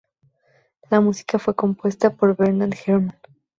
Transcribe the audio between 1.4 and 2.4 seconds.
compuesta por